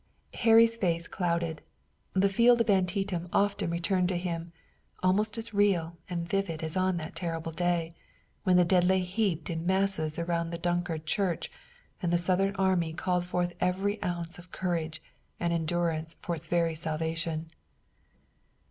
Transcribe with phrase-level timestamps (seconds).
[0.33, 1.61] Harry's face clouded.
[2.13, 4.51] The field of Antietam often returned to him,
[5.03, 7.91] almost as real and vivid as on that terrible day,
[8.43, 11.51] when the dead lay heaped in masses around the Dunkard church
[12.01, 15.03] and the Southern army called forth every ounce of courage
[15.39, 17.51] and endurance for its very salvation.